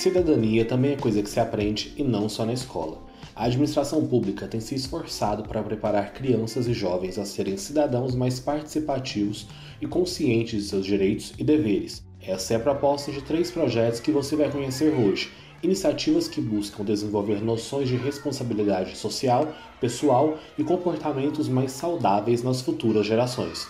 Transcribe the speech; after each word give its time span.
Cidadania 0.00 0.64
também 0.64 0.92
é 0.92 0.96
coisa 0.96 1.22
que 1.22 1.28
se 1.28 1.38
aprende 1.38 1.92
e 1.94 2.02
não 2.02 2.26
só 2.26 2.46
na 2.46 2.54
escola. 2.54 2.96
A 3.36 3.44
administração 3.44 4.06
pública 4.06 4.48
tem 4.48 4.58
se 4.58 4.74
esforçado 4.74 5.42
para 5.42 5.62
preparar 5.62 6.14
crianças 6.14 6.66
e 6.66 6.72
jovens 6.72 7.18
a 7.18 7.26
serem 7.26 7.58
cidadãos 7.58 8.14
mais 8.14 8.40
participativos 8.40 9.46
e 9.78 9.86
conscientes 9.86 10.62
de 10.62 10.68
seus 10.70 10.86
direitos 10.86 11.34
e 11.36 11.44
deveres. 11.44 12.02
Essa 12.18 12.54
é 12.54 12.56
a 12.56 12.60
proposta 12.60 13.12
de 13.12 13.20
três 13.20 13.50
projetos 13.50 14.00
que 14.00 14.10
você 14.10 14.34
vai 14.34 14.50
conhecer 14.50 14.90
hoje. 14.94 15.30
Iniciativas 15.62 16.26
que 16.26 16.40
buscam 16.40 16.82
desenvolver 16.82 17.42
noções 17.42 17.86
de 17.86 17.96
responsabilidade 17.96 18.96
social, 18.96 19.54
pessoal 19.82 20.38
e 20.56 20.64
comportamentos 20.64 21.46
mais 21.46 21.72
saudáveis 21.72 22.42
nas 22.42 22.62
futuras 22.62 23.04
gerações. 23.04 23.68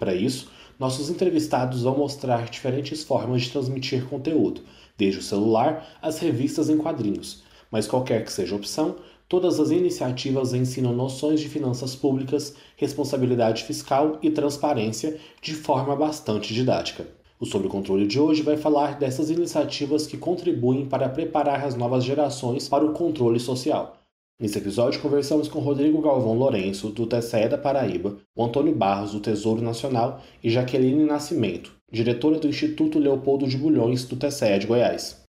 Para 0.00 0.16
isso, 0.16 0.57
nossos 0.78 1.10
entrevistados 1.10 1.82
vão 1.82 1.98
mostrar 1.98 2.48
diferentes 2.48 3.02
formas 3.02 3.42
de 3.42 3.50
transmitir 3.50 4.06
conteúdo, 4.06 4.60
desde 4.96 5.18
o 5.18 5.22
celular 5.22 5.86
às 6.00 6.18
revistas 6.20 6.70
em 6.70 6.78
quadrinhos. 6.78 7.42
Mas 7.70 7.88
qualquer 7.88 8.24
que 8.24 8.32
seja 8.32 8.54
a 8.54 8.58
opção, 8.58 8.96
todas 9.28 9.58
as 9.58 9.70
iniciativas 9.70 10.54
ensinam 10.54 10.92
noções 10.92 11.40
de 11.40 11.48
finanças 11.48 11.96
públicas, 11.96 12.54
responsabilidade 12.76 13.64
fiscal 13.64 14.18
e 14.22 14.30
transparência 14.30 15.18
de 15.42 15.54
forma 15.54 15.96
bastante 15.96 16.54
didática. 16.54 17.06
O 17.40 17.46
Sobre 17.46 17.68
Controle 17.68 18.06
de 18.06 18.20
hoje 18.20 18.42
vai 18.42 18.56
falar 18.56 18.98
dessas 18.98 19.30
iniciativas 19.30 20.06
que 20.06 20.16
contribuem 20.16 20.86
para 20.86 21.08
preparar 21.08 21.64
as 21.64 21.74
novas 21.74 22.04
gerações 22.04 22.68
para 22.68 22.84
o 22.84 22.92
controle 22.92 23.38
social. 23.38 23.97
Nesse 24.40 24.56
episódio, 24.56 25.00
conversamos 25.00 25.48
com 25.48 25.58
Rodrigo 25.58 26.00
Galvão 26.00 26.32
Lourenço, 26.32 26.90
do 26.90 27.08
TCE 27.08 27.48
da 27.48 27.58
Paraíba, 27.58 28.18
o 28.36 28.44
Antônio 28.44 28.72
Barros, 28.72 29.10
do 29.10 29.18
Tesouro 29.18 29.60
Nacional, 29.60 30.22
e 30.44 30.48
Jaqueline 30.48 31.04
Nascimento, 31.04 31.72
diretora 31.90 32.38
do 32.38 32.46
Instituto 32.46 33.00
Leopoldo 33.00 33.48
de 33.48 33.58
Bulhões, 33.58 34.04
do 34.04 34.14
TCE 34.14 34.60
de 34.60 34.68
Goiás. 34.68 35.24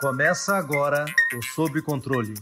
Começa 0.00 0.54
agora 0.54 1.06
o 1.36 1.42
Sob 1.56 1.82
Controle. 1.82 2.34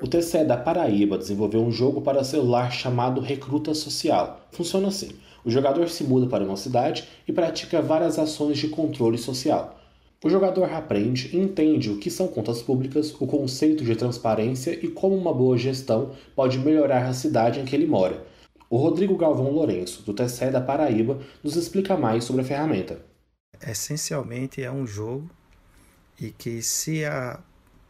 O 0.00 0.08
TCE 0.08 0.42
da 0.42 0.56
Paraíba 0.56 1.18
desenvolveu 1.18 1.60
um 1.60 1.70
jogo 1.70 2.00
para 2.00 2.24
celular 2.24 2.72
chamado 2.72 3.20
Recruta 3.20 3.74
Social. 3.74 4.48
Funciona 4.50 4.88
assim: 4.88 5.10
o 5.44 5.50
jogador 5.50 5.90
se 5.90 6.04
muda 6.04 6.26
para 6.26 6.42
uma 6.42 6.56
cidade 6.56 7.06
e 7.28 7.34
pratica 7.34 7.82
várias 7.82 8.18
ações 8.18 8.56
de 8.56 8.68
controle 8.68 9.18
social. 9.18 9.79
O 10.22 10.28
jogador 10.28 10.70
aprende 10.70 11.34
e 11.34 11.40
entende 11.40 11.90
o 11.90 11.96
que 11.98 12.10
são 12.10 12.28
contas 12.28 12.60
públicas, 12.60 13.14
o 13.18 13.26
conceito 13.26 13.82
de 13.82 13.96
transparência 13.96 14.72
e 14.72 14.88
como 14.88 15.16
uma 15.16 15.32
boa 15.32 15.56
gestão 15.56 16.14
pode 16.36 16.58
melhorar 16.58 17.06
a 17.06 17.14
cidade 17.14 17.58
em 17.58 17.64
que 17.64 17.74
ele 17.74 17.86
mora. 17.86 18.22
O 18.68 18.76
Rodrigo 18.76 19.16
Galvão 19.16 19.50
Lourenço, 19.50 20.02
do 20.02 20.12
TCE 20.12 20.50
da 20.50 20.60
Paraíba, 20.60 21.20
nos 21.42 21.56
explica 21.56 21.96
mais 21.96 22.24
sobre 22.24 22.42
a 22.42 22.44
ferramenta. 22.44 23.02
Essencialmente 23.66 24.62
é 24.62 24.70
um 24.70 24.86
jogo 24.86 25.30
e 26.20 26.30
que 26.30 26.60
se 26.60 27.02
a 27.02 27.40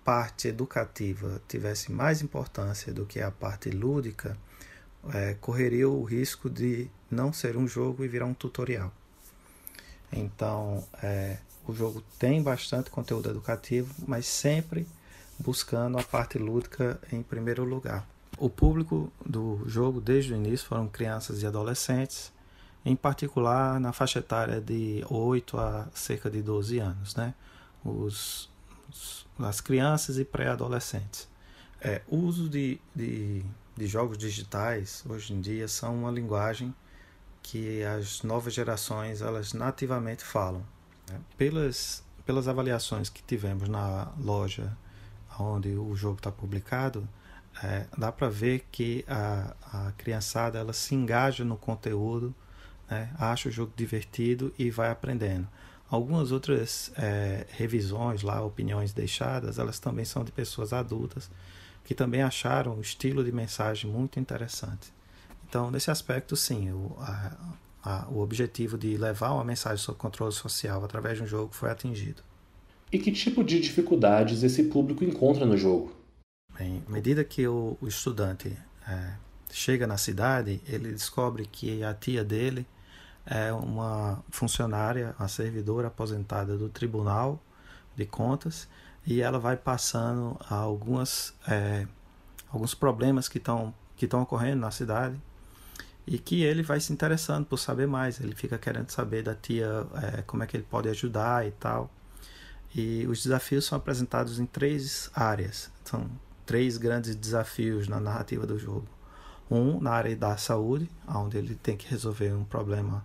parte 0.05 0.49
educativa 0.49 1.43
tivesse 1.49 1.91
mais 1.91 2.23
importância 2.23 2.93
do 2.95 3.05
que 3.05 3.21
a 3.21 3.33
parte 3.33 3.71
lúdica, 3.71 4.37
é, 5.13 5.35
correria 5.41 5.89
o 5.89 6.05
risco 6.05 6.49
de 6.49 6.89
não 7.11 7.33
ser 7.33 7.57
um 7.57 7.67
jogo 7.67 8.05
e 8.05 8.09
virar 8.09 8.27
um 8.27 8.35
tutorial. 8.35 8.93
Então, 10.13 10.85
é, 11.03 11.39
o 11.71 11.75
jogo 11.75 12.03
tem 12.19 12.43
bastante 12.43 12.91
conteúdo 12.91 13.31
educativo, 13.31 13.95
mas 14.07 14.27
sempre 14.27 14.87
buscando 15.39 15.99
a 15.99 16.03
parte 16.03 16.39
lúdica 16.39 17.01
em 17.13 17.23
primeiro 17.23 17.65
lugar. 17.65 18.07
O 18.39 18.51
público 18.51 19.13
do 19.25 19.63
jogo 19.67 20.01
desde 20.01 20.33
o 20.33 20.37
início 20.37 20.67
foram 20.67 20.89
crianças 20.89 21.43
e 21.43 21.47
adolescentes, 21.47 22.33
em 22.85 22.97
particular 22.97 23.79
na 23.81 23.93
faixa 23.93 24.19
etária 24.19 24.61
de 24.61 25.05
8 25.09 25.59
a 25.59 25.89
cerca 25.95 26.31
de 26.31 26.43
12 26.43 26.79
anos, 26.79 27.15
né? 27.15 27.35
Os, 27.85 28.51
os 28.89 29.27
as 29.39 29.61
crianças 29.61 30.19
e 30.19 30.25
pré-adolescentes. 30.25 31.29
É, 31.81 32.03
o 32.09 32.17
uso 32.17 32.49
de, 32.49 32.79
de, 32.95 33.43
de 33.77 33.87
jogos 33.87 34.19
digitais 34.19 35.03
hoje 35.09 35.33
em 35.33 35.41
dia 35.41 35.67
são 35.67 35.95
uma 35.95 36.11
linguagem 36.11 36.75
que 37.43 37.83
as 37.83 38.23
novas 38.23 38.53
gerações 38.53 39.23
elas 39.23 39.53
nativamente 39.53 40.23
falam. 40.23 40.63
Né? 41.11 41.21
Pelas, 41.37 42.03
pelas 42.25 42.49
avaliações 42.49 43.09
que 43.09 43.23
tivemos 43.23 43.69
na 43.69 44.13
loja 44.19 44.77
onde 45.39 45.71
o 45.71 45.95
jogo 45.97 46.17
está 46.17 46.31
publicado, 46.31 47.09
é, 47.63 47.87
dá 47.97 48.13
para 48.13 48.29
ver 48.29 48.67
que 48.71 49.05
a, 49.09 49.55
a 49.73 49.93
criançada 49.93 50.59
ela 50.59 50.73
se 50.73 50.95
engaja 50.95 51.45
no 51.45 51.57
conteúdo, 51.57 52.35
né? 52.89 53.11
acha 53.19 53.49
o 53.49 53.53
jogo 53.53 53.73
divertido 53.77 54.53
e 54.59 54.71
vai 54.71 54.91
aprendendo. 54.91 55.49
Algumas 55.91 56.31
outras 56.31 56.93
é, 56.97 57.47
revisões 57.51 58.23
lá, 58.23 58.41
opiniões 58.43 58.93
deixadas, 58.93 59.59
elas 59.59 59.81
também 59.81 60.05
são 60.05 60.23
de 60.23 60.31
pessoas 60.31 60.73
adultas 60.73 61.31
que 61.85 61.95
também 61.95 62.23
acharam 62.23 62.77
o 62.77 62.81
estilo 62.81 63.25
de 63.25 63.33
mensagem 63.33 63.91
muito 63.91 64.21
interessante. 64.21 64.93
Então, 65.49 65.71
nesse 65.71 65.91
aspecto, 65.91 66.37
sim, 66.37 66.71
o, 66.71 66.97
a, 67.01 67.33
a, 67.83 68.07
o 68.11 68.21
objetivo 68.21 68.77
de 68.77 68.97
levar 68.97 69.33
uma 69.33 69.45
mensagem 69.45 69.79
sobre 69.79 70.01
controle 70.01 70.33
social 70.33 70.85
através 70.85 71.19
de 71.19 71.25
um 71.25 71.27
jogo 71.27 71.53
foi 71.53 71.71
atingido. 71.71 72.23
E 72.93 72.99
que 72.99 73.13
tipo 73.13 73.45
de 73.45 73.61
dificuldades 73.61 74.43
esse 74.43 74.65
público 74.65 75.05
encontra 75.05 75.47
no 75.47 75.57
jogo? 75.57 75.93
Bem, 76.59 76.83
à 76.87 76.91
medida 76.91 77.23
que 77.25 77.47
o, 77.47 77.79
o 77.81 77.87
estudante 77.87 78.57
é, 78.87 79.13
chega 79.51 79.87
na 79.87 79.97
cidade, 79.97 80.61
ele 80.67 80.91
descobre 80.91 81.47
que 81.47 81.83
a 81.85 81.95
tia 81.95 82.25
dele 82.25 82.67
é 83.25 83.53
uma 83.53 84.23
funcionária, 84.31 85.15
uma 85.19 85.29
servidora 85.29 85.89
aposentada 85.89 86.57
do 86.57 86.69
Tribunal 86.69 87.41
de 87.95 88.07
Contas 88.07 88.69
e 89.07 89.21
ela 89.21 89.39
vai 89.39 89.57
passando 89.57 90.37
algumas, 90.49 91.35
é, 91.47 91.87
alguns 92.51 92.75
problemas 92.75 93.29
que 93.29 93.39
estão 93.39 93.73
que 93.97 94.07
estão 94.07 94.23
ocorrendo 94.23 94.63
na 94.63 94.71
cidade 94.71 95.21
e 96.07 96.19
que 96.19 96.43
ele 96.43 96.63
vai 96.63 96.81
se 96.81 96.93
interessando 96.93 97.47
por 97.47 97.59
saber 97.59 97.87
mais. 97.87 98.21
Ele 98.21 98.35
fica 98.35 98.59
querendo 98.59 98.91
saber 98.91 99.23
da 99.23 99.35
tia 99.35 99.87
é, 100.03 100.23
como 100.23 100.43
é 100.43 100.47
que 100.47 100.57
ele 100.57 100.67
pode 100.69 100.89
ajudar 100.89 101.47
e 101.47 101.51
tal. 101.53 101.91
E 102.75 103.07
os 103.07 103.23
desafios 103.23 103.65
são 103.65 103.77
apresentados 103.77 104.39
em 104.39 104.47
três 104.47 105.11
áreas. 105.15 105.71
São 105.85 106.11
três 106.47 106.77
grandes 106.77 107.15
desafios 107.15 107.89
na 107.89 108.01
narrativa 108.01 108.47
do 108.47 108.59
jogo. 108.59 108.87
Um 109.51 109.81
na 109.81 109.91
área 109.93 110.17
da 110.17 110.37
saúde, 110.37 110.89
onde 111.09 111.37
ele 111.37 111.55
tem 111.57 111.77
que 111.77 111.89
resolver 111.89 112.33
um 112.33 112.45
problema 112.45 113.05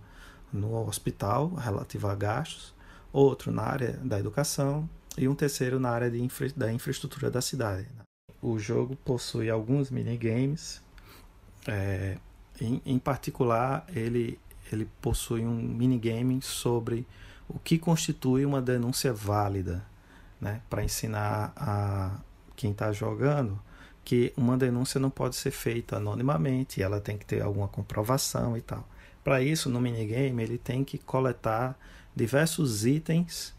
no 0.52 0.86
hospital 0.86 1.52
relativo 1.54 2.06
a 2.08 2.14
gastos. 2.14 2.74
Outro 3.12 3.50
na 3.50 3.62
área 3.62 3.92
da 4.04 4.18
educação 4.18 4.88
e 5.16 5.26
um 5.26 5.34
terceiro 5.34 5.80
na 5.80 5.90
área 5.90 6.14
infra, 6.16 6.48
da 6.54 6.72
infraestrutura 6.72 7.30
da 7.30 7.40
cidade. 7.40 7.88
O 8.42 8.58
jogo 8.58 8.94
possui 8.96 9.48
alguns 9.48 9.90
minigames 9.90 10.82
é, 11.66 12.18
em, 12.60 12.80
em 12.84 12.98
particular, 12.98 13.84
ele, 13.94 14.38
ele 14.72 14.88
possui 15.00 15.44
um 15.44 15.54
minigame 15.54 16.40
sobre 16.42 17.06
o 17.48 17.58
que 17.58 17.78
constitui 17.78 18.44
uma 18.44 18.60
denúncia 18.60 19.12
válida, 19.12 19.84
né? 20.40 20.60
para 20.68 20.82
ensinar 20.82 21.52
a 21.56 22.18
quem 22.56 22.72
está 22.72 22.92
jogando 22.92 23.60
que 24.06 24.32
uma 24.36 24.56
denúncia 24.56 25.00
não 25.00 25.10
pode 25.10 25.34
ser 25.34 25.50
feita 25.50 25.96
anonimamente, 25.96 26.80
ela 26.80 27.00
tem 27.00 27.18
que 27.18 27.26
ter 27.26 27.42
alguma 27.42 27.66
comprovação 27.66 28.56
e 28.56 28.60
tal. 28.60 28.88
Para 29.24 29.42
isso, 29.42 29.68
no 29.68 29.80
minigame, 29.80 30.44
ele 30.44 30.58
tem 30.58 30.84
que 30.84 30.96
coletar 30.96 31.76
diversos 32.14 32.86
itens 32.86 33.52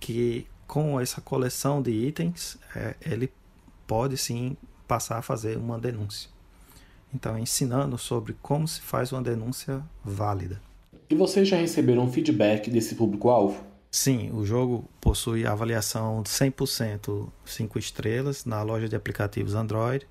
que, 0.00 0.44
com 0.66 1.00
essa 1.00 1.20
coleção 1.20 1.80
de 1.80 1.92
itens, 1.92 2.58
é, 2.74 2.96
ele 3.00 3.32
pode 3.86 4.16
sim 4.16 4.56
passar 4.88 5.18
a 5.18 5.22
fazer 5.22 5.56
uma 5.56 5.78
denúncia. 5.78 6.28
Então, 7.14 7.38
ensinando 7.38 7.96
sobre 7.96 8.36
como 8.42 8.66
se 8.66 8.80
faz 8.80 9.12
uma 9.12 9.22
denúncia 9.22 9.82
válida. 10.04 10.60
E 11.08 11.14
vocês 11.14 11.48
já 11.48 11.56
receberam 11.56 12.10
feedback 12.10 12.68
desse 12.68 12.94
público-alvo? 12.94 13.62
Sim, 13.90 14.30
o 14.32 14.44
jogo 14.44 14.84
possui 15.00 15.46
avaliação 15.46 16.22
de 16.22 16.28
100% 16.28 17.28
5 17.44 17.78
estrelas 17.78 18.44
na 18.44 18.62
loja 18.62 18.88
de 18.88 18.96
aplicativos 18.96 19.54
Android. 19.54 20.06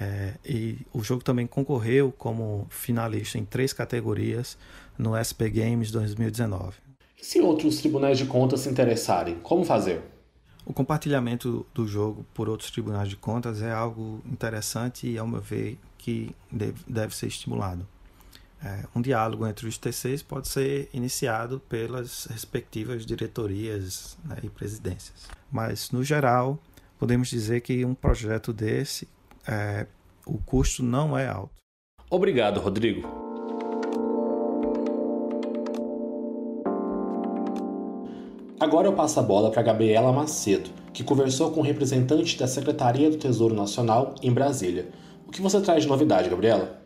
É, 0.00 0.34
e 0.44 0.78
o 0.92 1.02
jogo 1.02 1.24
também 1.24 1.46
concorreu 1.46 2.12
como 2.16 2.66
finalista 2.68 3.38
em 3.38 3.44
três 3.44 3.72
categorias 3.72 4.56
no 4.96 5.16
SP 5.16 5.50
Games 5.50 5.90
2019. 5.90 6.76
E 7.20 7.24
se 7.24 7.40
outros 7.40 7.78
tribunais 7.78 8.18
de 8.18 8.26
contas 8.26 8.60
se 8.60 8.68
interessarem, 8.68 9.36
como 9.42 9.64
fazer? 9.64 10.02
O 10.64 10.72
compartilhamento 10.72 11.66
do 11.74 11.86
jogo 11.86 12.26
por 12.34 12.48
outros 12.48 12.70
tribunais 12.70 13.08
de 13.08 13.16
contas 13.16 13.62
é 13.62 13.72
algo 13.72 14.22
interessante 14.26 15.08
e, 15.08 15.16
ao 15.16 15.26
meu 15.26 15.40
ver, 15.40 15.78
que 15.98 16.34
deve, 16.50 17.14
ser 17.14 17.26
estimulado. 17.26 17.86
É, 18.64 18.84
um 18.94 19.02
diálogo 19.02 19.46
entre 19.46 19.68
os 19.68 19.76
TCs 19.76 20.22
pode 20.22 20.48
ser 20.48 20.88
iniciado 20.92 21.60
pelas 21.68 22.26
respectivas 22.26 23.04
diretorias 23.04 24.16
né, 24.24 24.36
e 24.42 24.48
presidências. 24.48 25.28
Mas, 25.50 25.90
no 25.90 26.02
geral, 26.02 26.58
podemos 26.98 27.28
dizer 27.28 27.60
que 27.60 27.84
um 27.84 27.94
projeto 27.94 28.52
desse, 28.52 29.06
é, 29.46 29.86
o 30.24 30.38
custo 30.38 30.82
não 30.82 31.16
é 31.16 31.28
alto. 31.28 31.50
Obrigado, 32.10 32.58
Rodrigo. 32.60 33.06
Agora 38.58 38.88
eu 38.88 38.92
passo 38.92 39.20
a 39.20 39.22
bola 39.22 39.52
para 39.52 39.62
Gabriela 39.62 40.12
Macedo, 40.12 40.70
que 40.92 41.04
conversou 41.04 41.52
com 41.52 41.60
o 41.60 41.62
representante 41.62 42.36
da 42.36 42.48
Secretaria 42.48 43.08
do 43.08 43.16
Tesouro 43.16 43.54
Nacional 43.54 44.16
em 44.20 44.32
Brasília 44.32 44.88
o 45.28 45.30
que 45.30 45.42
você 45.42 45.60
traz 45.60 45.82
de 45.82 45.88
novidade, 45.88 46.30
Gabriela? 46.30 46.80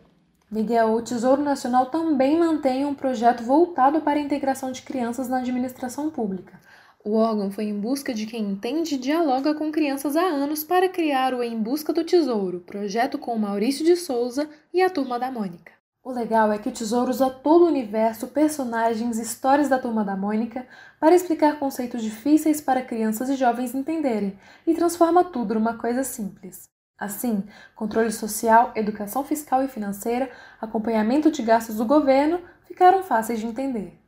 Miguel, 0.51 0.91
o 0.95 1.01
Tesouro 1.01 1.41
Nacional 1.41 1.85
também 1.85 2.37
mantém 2.37 2.85
um 2.85 2.93
projeto 2.93 3.41
voltado 3.41 4.01
para 4.01 4.19
a 4.19 4.21
integração 4.21 4.69
de 4.69 4.81
crianças 4.81 5.29
na 5.29 5.37
administração 5.37 6.09
pública. 6.09 6.59
O 7.05 7.15
órgão 7.15 7.49
foi 7.49 7.63
em 7.63 7.79
busca 7.79 8.13
de 8.13 8.25
quem 8.25 8.43
entende 8.43 8.95
e 8.95 8.97
dialoga 8.97 9.55
com 9.55 9.71
crianças 9.71 10.17
há 10.17 10.23
anos 10.23 10.61
para 10.61 10.89
criar 10.89 11.33
o 11.33 11.41
Em 11.41 11.57
Busca 11.57 11.93
do 11.93 12.03
Tesouro, 12.03 12.59
projeto 12.59 13.17
com 13.17 13.37
Maurício 13.37 13.85
de 13.85 13.95
Souza 13.95 14.49
e 14.73 14.81
a 14.81 14.89
Turma 14.89 15.17
da 15.17 15.31
Mônica. 15.31 15.71
O 16.03 16.11
legal 16.11 16.51
é 16.51 16.57
que 16.57 16.67
o 16.67 16.73
Tesouro 16.73 17.11
usa 17.11 17.29
todo 17.29 17.63
o 17.63 17.67
universo, 17.67 18.27
personagens, 18.27 19.17
histórias 19.17 19.69
da 19.69 19.79
Turma 19.79 20.03
da 20.03 20.17
Mônica 20.17 20.67
para 20.99 21.15
explicar 21.15 21.59
conceitos 21.59 22.03
difíceis 22.03 22.59
para 22.59 22.81
crianças 22.81 23.29
e 23.29 23.37
jovens 23.37 23.73
entenderem 23.73 24.37
e 24.67 24.73
transforma 24.73 25.23
tudo 25.23 25.53
numa 25.53 25.77
coisa 25.77 26.03
simples. 26.03 26.72
Assim, 27.03 27.43
controle 27.75 28.13
social, 28.13 28.71
educação 28.75 29.25
fiscal 29.25 29.61
e 29.61 29.67
financeira, 29.67 30.31
acompanhamento 30.61 31.29
de 31.29 31.43
gastos 31.43 31.75
do 31.75 31.83
governo 31.83 32.39
ficaram 32.65 33.03
fáceis 33.03 33.41
de 33.41 33.45
entender. 33.45 33.99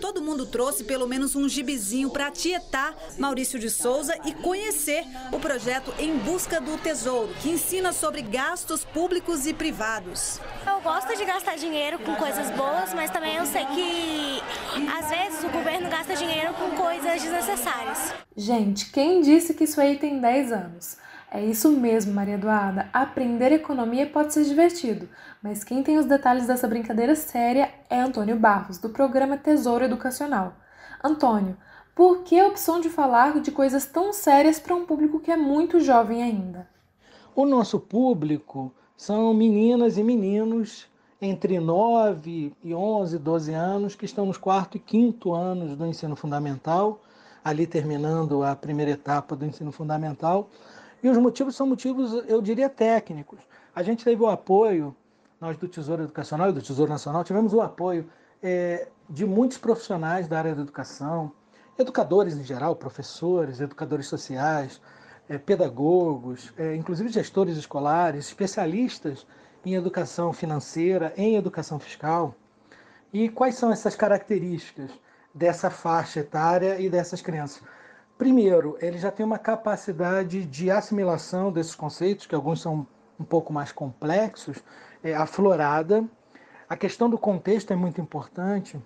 Todo 0.00 0.22
mundo 0.22 0.46
trouxe 0.46 0.84
pelo 0.84 1.06
menos 1.06 1.36
um 1.36 1.46
gibizinho 1.46 2.08
para 2.08 2.30
tietar 2.30 2.96
Maurício 3.18 3.58
de 3.58 3.68
Souza 3.68 4.14
e 4.24 4.32
conhecer 4.32 5.04
o 5.30 5.38
projeto 5.38 5.92
Em 5.98 6.16
Busca 6.16 6.62
do 6.62 6.78
Tesouro, 6.78 7.34
que 7.42 7.50
ensina 7.50 7.92
sobre 7.92 8.22
gastos 8.22 8.86
públicos 8.86 9.46
e 9.46 9.52
privados. 9.52 10.40
Eu 10.66 10.80
gosto 10.80 11.14
de 11.14 11.26
gastar 11.26 11.56
dinheiro 11.56 11.98
com 11.98 12.14
coisas 12.14 12.50
boas, 12.52 12.94
mas 12.94 13.10
também 13.10 13.36
eu 13.36 13.44
sei 13.44 13.66
que 13.66 14.42
às 14.98 15.10
vezes 15.10 15.44
o 15.44 15.50
governo 15.50 15.90
gasta 15.90 16.16
dinheiro 16.16 16.54
com 16.54 16.70
coisas 16.70 17.20
desnecessárias. 17.20 18.14
Gente, 18.34 18.90
quem 18.90 19.20
disse 19.20 19.52
que 19.52 19.64
isso 19.64 19.78
aí 19.78 19.98
tem 19.98 20.18
10 20.18 20.52
anos? 20.52 21.07
É 21.30 21.44
isso 21.44 21.70
mesmo, 21.70 22.14
Maria 22.14 22.36
Eduarda. 22.36 22.88
Aprender 22.90 23.52
economia 23.52 24.06
pode 24.06 24.32
ser 24.32 24.44
divertido, 24.44 25.08
mas 25.42 25.62
quem 25.62 25.82
tem 25.82 25.98
os 25.98 26.06
detalhes 26.06 26.46
dessa 26.46 26.66
brincadeira 26.66 27.14
séria 27.14 27.70
é 27.90 28.00
Antônio 28.00 28.38
Barros, 28.38 28.78
do 28.78 28.88
programa 28.88 29.36
Tesouro 29.36 29.84
Educacional. 29.84 30.54
Antônio, 31.04 31.56
por 31.94 32.22
que 32.22 32.40
a 32.40 32.46
opção 32.46 32.80
de 32.80 32.88
falar 32.88 33.40
de 33.40 33.50
coisas 33.50 33.84
tão 33.84 34.10
sérias 34.10 34.58
para 34.58 34.74
um 34.74 34.86
público 34.86 35.20
que 35.20 35.30
é 35.30 35.36
muito 35.36 35.80
jovem 35.80 36.22
ainda? 36.22 36.66
O 37.36 37.44
nosso 37.44 37.78
público 37.78 38.72
são 38.96 39.34
meninas 39.34 39.98
e 39.98 40.02
meninos 40.02 40.86
entre 41.20 41.60
9 41.60 42.54
e 42.64 42.74
11, 42.74 43.18
12 43.18 43.52
anos 43.52 43.94
que 43.94 44.06
estão 44.06 44.24
nos 44.24 44.38
quarto 44.38 44.78
e 44.78 44.80
quinto 44.80 45.34
anos 45.34 45.76
do 45.76 45.84
ensino 45.84 46.16
fundamental, 46.16 47.02
ali 47.44 47.66
terminando 47.66 48.42
a 48.42 48.56
primeira 48.56 48.92
etapa 48.92 49.36
do 49.36 49.44
ensino 49.44 49.70
fundamental 49.70 50.48
e 51.02 51.08
os 51.08 51.16
motivos 51.18 51.54
são 51.54 51.66
motivos, 51.66 52.12
eu 52.26 52.42
diria, 52.42 52.68
técnicos. 52.68 53.40
A 53.74 53.82
gente 53.82 54.04
teve 54.04 54.22
o 54.22 54.26
apoio, 54.26 54.94
nós 55.40 55.56
do 55.56 55.68
Tesouro 55.68 56.02
Educacional 56.02 56.50
e 56.50 56.52
do 56.52 56.62
Tesouro 56.62 56.90
Nacional, 56.90 57.22
tivemos 57.22 57.52
o 57.54 57.60
apoio 57.60 58.08
é, 58.42 58.88
de 59.08 59.24
muitos 59.24 59.58
profissionais 59.58 60.26
da 60.26 60.38
área 60.38 60.54
da 60.54 60.62
educação, 60.62 61.32
educadores 61.78 62.36
em 62.36 62.42
geral, 62.42 62.74
professores, 62.74 63.60
educadores 63.60 64.06
sociais, 64.06 64.80
é, 65.28 65.38
pedagogos, 65.38 66.52
é, 66.58 66.74
inclusive 66.74 67.08
gestores 67.10 67.56
escolares, 67.56 68.26
especialistas 68.26 69.26
em 69.64 69.74
educação 69.74 70.32
financeira, 70.32 71.12
em 71.16 71.36
educação 71.36 71.78
fiscal. 71.78 72.34
E 73.12 73.28
quais 73.28 73.54
são 73.54 73.70
essas 73.70 73.94
características 73.94 74.90
dessa 75.34 75.70
faixa 75.70 76.20
etária 76.20 76.80
e 76.80 76.90
dessas 76.90 77.22
crianças? 77.22 77.62
Primeiro, 78.18 78.76
ele 78.80 78.98
já 78.98 79.12
tem 79.12 79.24
uma 79.24 79.38
capacidade 79.38 80.44
de 80.44 80.72
assimilação 80.72 81.52
desses 81.52 81.76
conceitos, 81.76 82.26
que 82.26 82.34
alguns 82.34 82.60
são 82.60 82.84
um 83.18 83.22
pouco 83.22 83.52
mais 83.52 83.70
complexos, 83.70 84.58
é, 85.04 85.14
aflorada. 85.14 86.04
A 86.68 86.76
questão 86.76 87.08
do 87.08 87.16
contexto 87.16 87.72
é 87.72 87.76
muito 87.76 88.00
importante. 88.00 88.76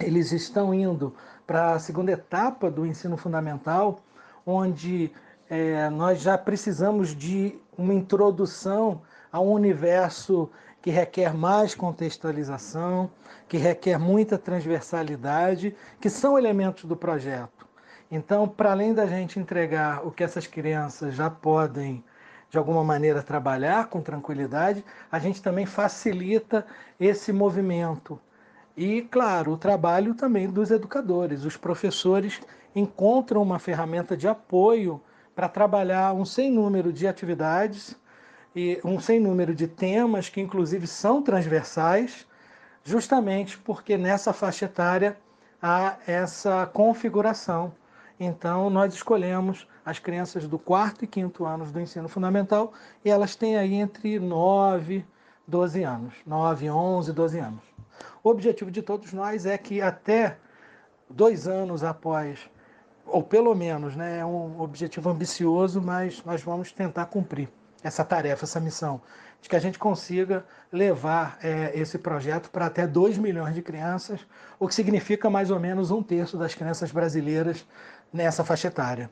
Eles 0.00 0.32
estão 0.32 0.72
indo 0.72 1.14
para 1.46 1.74
a 1.74 1.78
segunda 1.78 2.12
etapa 2.12 2.70
do 2.70 2.86
ensino 2.86 3.18
fundamental, 3.18 4.00
onde 4.46 5.12
é, 5.50 5.90
nós 5.90 6.22
já 6.22 6.38
precisamos 6.38 7.14
de 7.14 7.58
uma 7.76 7.92
introdução 7.92 9.02
a 9.30 9.38
um 9.38 9.52
universo 9.52 10.50
que 10.80 10.90
requer 10.90 11.34
mais 11.34 11.74
contextualização, 11.74 13.10
que 13.46 13.58
requer 13.58 13.98
muita 13.98 14.38
transversalidade, 14.38 15.76
que 16.00 16.08
são 16.08 16.38
elementos 16.38 16.86
do 16.86 16.96
projeto. 16.96 17.68
Então, 18.10 18.48
para 18.48 18.72
além 18.72 18.92
da 18.92 19.06
gente 19.06 19.38
entregar 19.38 20.04
o 20.04 20.10
que 20.10 20.24
essas 20.24 20.44
crianças 20.44 21.14
já 21.14 21.30
podem, 21.30 22.02
de 22.50 22.58
alguma 22.58 22.82
maneira, 22.82 23.22
trabalhar 23.22 23.86
com 23.86 24.00
tranquilidade, 24.00 24.84
a 25.12 25.18
gente 25.20 25.40
também 25.40 25.64
facilita 25.64 26.66
esse 26.98 27.32
movimento. 27.32 28.20
E, 28.76 29.02
claro, 29.02 29.52
o 29.52 29.56
trabalho 29.56 30.14
também 30.14 30.48
dos 30.48 30.72
educadores. 30.72 31.44
Os 31.44 31.56
professores 31.56 32.40
encontram 32.74 33.40
uma 33.42 33.60
ferramenta 33.60 34.16
de 34.16 34.26
apoio 34.26 35.00
para 35.32 35.48
trabalhar 35.48 36.12
um 36.12 36.24
sem 36.24 36.50
número 36.50 36.92
de 36.92 37.06
atividades 37.06 37.96
e 38.56 38.80
um 38.84 38.98
sem 38.98 39.20
número 39.20 39.54
de 39.54 39.68
temas 39.68 40.28
que, 40.28 40.40
inclusive, 40.40 40.88
são 40.88 41.22
transversais, 41.22 42.26
justamente 42.82 43.56
porque 43.56 43.96
nessa 43.96 44.32
faixa 44.32 44.64
etária 44.64 45.16
há 45.62 45.96
essa 46.08 46.66
configuração 46.66 47.72
então, 48.22 48.68
nós 48.68 48.92
escolhemos 48.92 49.66
as 49.82 49.98
crianças 49.98 50.46
do 50.46 50.58
quarto 50.58 51.06
e 51.06 51.08
quinto 51.08 51.46
anos 51.46 51.72
do 51.72 51.80
ensino 51.80 52.06
fundamental 52.06 52.74
e 53.02 53.08
elas 53.08 53.34
têm 53.34 53.56
aí 53.56 53.72
entre 53.74 54.18
9, 54.20 55.06
12 55.48 55.82
anos. 55.82 56.14
9, 56.26 56.70
11, 56.70 57.12
12 57.14 57.38
anos. 57.38 57.62
O 58.22 58.28
objetivo 58.28 58.70
de 58.70 58.82
todos 58.82 59.14
nós 59.14 59.46
é 59.46 59.56
que 59.56 59.80
até 59.80 60.36
dois 61.08 61.48
anos 61.48 61.82
após, 61.82 62.38
ou 63.06 63.22
pelo 63.22 63.54
menos, 63.54 63.96
né, 63.96 64.18
é 64.18 64.24
um 64.24 64.60
objetivo 64.60 65.08
ambicioso, 65.08 65.80
mas 65.80 66.22
nós 66.22 66.42
vamos 66.42 66.70
tentar 66.72 67.06
cumprir 67.06 67.48
essa 67.82 68.04
tarefa, 68.04 68.44
essa 68.44 68.60
missão, 68.60 69.00
de 69.40 69.48
que 69.48 69.56
a 69.56 69.58
gente 69.58 69.78
consiga 69.78 70.44
levar 70.70 71.38
é, 71.42 71.72
esse 71.74 71.98
projeto 71.98 72.50
para 72.50 72.66
até 72.66 72.86
2 72.86 73.16
milhões 73.16 73.54
de 73.54 73.62
crianças, 73.62 74.20
o 74.58 74.68
que 74.68 74.74
significa 74.74 75.30
mais 75.30 75.50
ou 75.50 75.58
menos 75.58 75.90
um 75.90 76.02
terço 76.02 76.36
das 76.36 76.54
crianças 76.54 76.92
brasileiras 76.92 77.66
nessa 78.12 78.44
faixa 78.44 78.68
etária. 78.68 79.10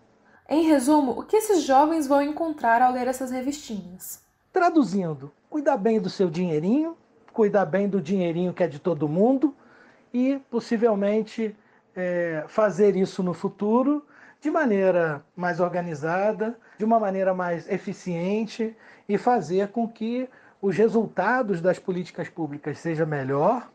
Em 0.48 0.66
resumo, 0.66 1.12
o 1.12 1.24
que 1.24 1.36
esses 1.36 1.62
jovens 1.62 2.06
vão 2.06 2.22
encontrar 2.22 2.80
ao 2.80 2.92
ler 2.92 3.06
essas 3.06 3.30
revistinhas? 3.30 4.22
Traduzindo, 4.52 5.30
cuidar 5.50 5.76
bem 5.76 6.00
do 6.00 6.08
seu 6.08 6.30
dinheirinho, 6.30 6.96
cuidar 7.32 7.66
bem 7.66 7.88
do 7.88 8.00
dinheirinho 8.00 8.54
que 8.54 8.62
é 8.62 8.66
de 8.66 8.78
todo 8.78 9.08
mundo 9.08 9.54
e 10.12 10.40
possivelmente 10.50 11.54
é, 11.94 12.44
fazer 12.48 12.96
isso 12.96 13.22
no 13.22 13.34
futuro 13.34 14.04
de 14.40 14.50
maneira 14.50 15.22
mais 15.36 15.60
organizada, 15.60 16.56
de 16.78 16.84
uma 16.84 16.98
maneira 16.98 17.34
mais 17.34 17.68
eficiente 17.68 18.76
e 19.08 19.18
fazer 19.18 19.68
com 19.68 19.86
que 19.86 20.28
os 20.62 20.76
resultados 20.76 21.60
das 21.60 21.78
políticas 21.78 22.28
públicas 22.28 22.78
sejam 22.78 23.06
melhor, 23.06 23.70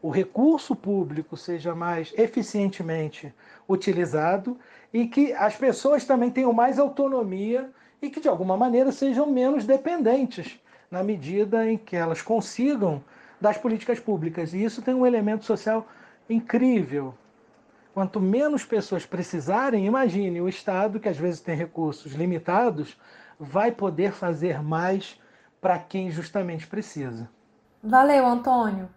o 0.00 0.10
recurso 0.10 0.76
público 0.76 1.36
seja 1.36 1.74
mais 1.74 2.12
eficientemente 2.16 3.34
utilizado 3.68 4.58
e 4.92 5.06
que 5.06 5.32
as 5.32 5.56
pessoas 5.56 6.04
também 6.04 6.30
tenham 6.30 6.52
mais 6.52 6.78
autonomia 6.78 7.70
e 8.00 8.08
que 8.08 8.20
de 8.20 8.28
alguma 8.28 8.56
maneira 8.56 8.92
sejam 8.92 9.26
menos 9.26 9.64
dependentes 9.64 10.58
na 10.90 11.02
medida 11.02 11.70
em 11.70 11.76
que 11.76 11.96
elas 11.96 12.22
consigam 12.22 13.02
das 13.40 13.58
políticas 13.58 14.00
públicas. 14.00 14.52
E 14.54 14.62
isso 14.62 14.82
tem 14.82 14.94
um 14.94 15.06
elemento 15.06 15.44
social 15.44 15.86
incrível. 16.28 17.14
Quanto 17.92 18.20
menos 18.20 18.64
pessoas 18.64 19.04
precisarem, 19.04 19.86
imagine 19.86 20.40
o 20.40 20.48
Estado, 20.48 21.00
que 21.00 21.08
às 21.08 21.16
vezes 21.16 21.40
tem 21.40 21.56
recursos 21.56 22.12
limitados, 22.12 22.96
vai 23.38 23.72
poder 23.72 24.12
fazer 24.12 24.62
mais 24.62 25.20
para 25.60 25.78
quem 25.78 26.10
justamente 26.10 26.66
precisa. 26.66 27.28
Valeu, 27.82 28.24
Antônio. 28.26 28.88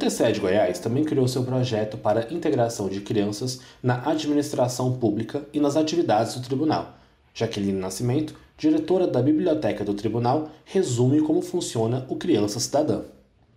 TCE 0.00 0.32
de 0.32 0.40
Goiás 0.40 0.78
também 0.78 1.04
criou 1.04 1.28
seu 1.28 1.44
projeto 1.44 1.98
para 1.98 2.32
integração 2.32 2.88
de 2.88 3.02
crianças 3.02 3.60
na 3.82 4.10
administração 4.10 4.98
pública 4.98 5.46
e 5.52 5.60
nas 5.60 5.76
atividades 5.76 6.34
do 6.34 6.42
tribunal. 6.42 6.94
Jaqueline 7.34 7.78
Nascimento, 7.78 8.34
diretora 8.56 9.06
da 9.06 9.20
Biblioteca 9.20 9.84
do 9.84 9.92
Tribunal, 9.92 10.50
resume 10.64 11.20
como 11.20 11.42
funciona 11.42 12.06
o 12.08 12.16
Criança 12.16 12.58
Cidadã. 12.58 13.02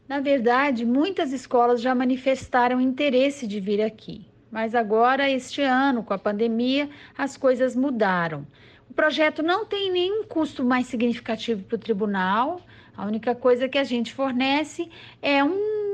Na 0.06 0.20
verdade, 0.20 0.86
muitas 0.86 1.32
escolas 1.32 1.82
já 1.82 1.96
manifestaram 1.96 2.82
interesse 2.82 3.48
de 3.48 3.62
vir 3.62 3.82
aqui, 3.82 4.26
mas 4.52 4.76
agora, 4.76 5.30
este 5.30 5.62
ano, 5.62 6.04
com 6.04 6.14
a 6.14 6.20
pandemia, 6.20 6.90
as 7.18 7.38
coisas 7.38 7.74
mudaram. 7.74 8.46
O 8.90 8.94
projeto 8.94 9.42
não 9.42 9.66
tem 9.66 9.90
nenhum 9.90 10.26
custo 10.26 10.64
mais 10.64 10.88
significativo 10.88 11.64
para 11.64 11.78
o 11.78 11.80
tribunal, 11.80 12.60
A 12.96 13.08
única 13.08 13.34
coisa 13.34 13.68
que 13.68 13.78
a 13.80 13.84
gente 13.84 14.14
fornece 14.14 14.88
é 15.20 15.44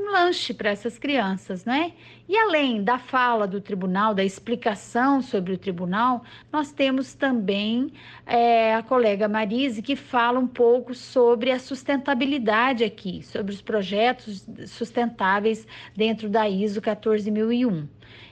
um 0.10 0.12
lanche 0.12 0.54
para 0.54 0.72
essas 0.72 0.98
crianças, 0.98 1.64
né? 1.64 1.94
E 2.28 2.38
além 2.38 2.84
da 2.84 2.98
fala 2.98 3.48
do 3.48 3.62
tribunal, 3.62 4.14
da 4.14 4.24
explicação 4.24 5.22
sobre 5.22 5.54
o 5.54 5.58
tribunal, 5.58 6.24
nós 6.52 6.72
temos 6.72 7.14
também 7.14 7.92
é, 8.26 8.76
a 8.76 8.84
colega 8.84 9.28
Marise 9.28 9.82
que 9.82 9.96
fala 9.96 10.40
um 10.40 10.48
pouco 10.48 10.94
sobre 10.94 11.52
a 11.52 11.60
sustentabilidade 11.60 12.84
aqui, 12.84 13.24
sobre 13.24 13.54
os 13.54 13.62
projetos 13.62 14.48
sustentáveis 14.68 15.68
dentro 15.96 16.30
da 16.30 16.50
ISO 16.50 16.82
14001 16.82 17.88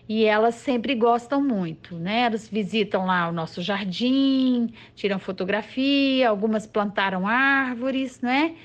e 0.10 0.24
elas 0.24 0.56
sempre 0.56 0.96
gostam 0.96 1.44
muito, 1.44 1.96
né? 1.96 2.22
Elas 2.22 2.48
visitam 2.48 3.06
lá 3.06 3.28
o 3.28 3.34
nosso 3.34 3.62
jardim, 3.62 4.70
tiram 4.96 5.20
fotografia, 5.20 6.30
algumas 6.30 6.66
plantaram 6.66 7.28
árvores, 7.28 8.22
né? 8.22 8.56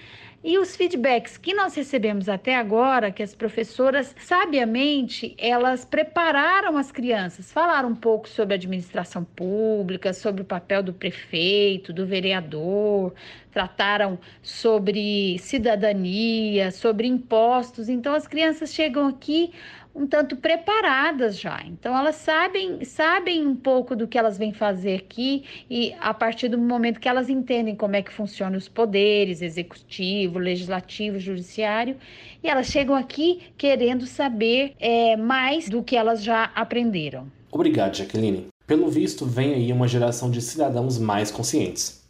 E 0.44 0.58
os 0.58 0.74
feedbacks 0.74 1.38
que 1.38 1.54
nós 1.54 1.72
recebemos 1.76 2.28
até 2.28 2.56
agora, 2.56 3.12
que 3.12 3.22
as 3.22 3.32
professoras, 3.32 4.12
sabiamente, 4.18 5.36
elas 5.38 5.84
prepararam 5.84 6.76
as 6.76 6.90
crianças, 6.90 7.52
falaram 7.52 7.90
um 7.90 7.94
pouco 7.94 8.28
sobre 8.28 8.54
administração 8.54 9.22
pública, 9.22 10.12
sobre 10.12 10.42
o 10.42 10.44
papel 10.44 10.82
do 10.82 10.92
prefeito, 10.92 11.92
do 11.92 12.04
vereador, 12.04 13.14
trataram 13.52 14.18
sobre 14.42 15.38
cidadania, 15.38 16.72
sobre 16.72 17.06
impostos. 17.06 17.88
Então, 17.88 18.12
as 18.12 18.26
crianças 18.26 18.74
chegam 18.74 19.06
aqui 19.06 19.52
um 19.94 20.06
tanto 20.06 20.36
preparadas 20.36 21.38
já. 21.38 21.62
Então 21.66 21.96
elas 21.96 22.16
sabem, 22.16 22.84
sabem 22.84 23.46
um 23.46 23.54
pouco 23.54 23.94
do 23.94 24.08
que 24.08 24.18
elas 24.18 24.38
vêm 24.38 24.52
fazer 24.52 24.96
aqui 24.96 25.44
e 25.68 25.94
a 26.00 26.14
partir 26.14 26.48
do 26.48 26.58
momento 26.58 27.00
que 27.00 27.08
elas 27.08 27.28
entendem 27.28 27.74
como 27.74 27.96
é 27.96 28.02
que 28.02 28.12
funcionam 28.12 28.56
os 28.56 28.68
poderes, 28.68 29.42
executivo, 29.42 30.38
legislativo, 30.38 31.18
judiciário, 31.18 31.96
e 32.42 32.48
elas 32.48 32.66
chegam 32.66 32.94
aqui 32.94 33.40
querendo 33.56 34.06
saber 34.06 34.74
é, 34.80 35.16
mais 35.16 35.68
do 35.68 35.82
que 35.82 35.96
elas 35.96 36.22
já 36.22 36.50
aprenderam. 36.54 37.26
Obrigado, 37.50 37.96
Jaqueline. 37.96 38.48
Pelo 38.66 38.88
visto, 38.88 39.26
vem 39.26 39.54
aí 39.54 39.72
uma 39.72 39.86
geração 39.86 40.30
de 40.30 40.40
cidadãos 40.40 40.98
mais 40.98 41.30
conscientes. 41.30 42.02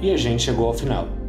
E 0.00 0.10
a 0.10 0.16
gente 0.16 0.42
chegou 0.42 0.66
ao 0.66 0.74
final. 0.74 1.21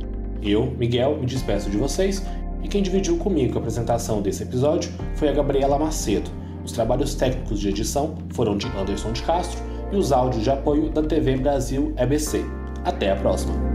Eu, 0.43 0.71
Miguel, 0.77 1.17
me 1.19 1.25
despeço 1.25 1.69
de 1.69 1.77
vocês 1.77 2.23
e 2.61 2.67
quem 2.67 2.81
dividiu 2.81 3.17
comigo 3.17 3.57
a 3.57 3.59
apresentação 3.59 4.21
desse 4.21 4.43
episódio 4.43 4.91
foi 5.15 5.29
a 5.29 5.33
Gabriela 5.33 5.79
Macedo. 5.79 6.29
Os 6.63 6.71
trabalhos 6.71 7.15
técnicos 7.15 7.59
de 7.59 7.69
edição 7.69 8.15
foram 8.29 8.57
de 8.57 8.67
Anderson 8.67 9.11
de 9.11 9.21
Castro 9.23 9.61
e 9.91 9.95
os 9.95 10.11
áudios 10.11 10.43
de 10.43 10.49
apoio 10.49 10.89
da 10.89 11.03
TV 11.03 11.37
Brasil 11.37 11.93
EBC. 11.97 12.43
Até 12.83 13.11
a 13.11 13.15
próxima! 13.15 13.72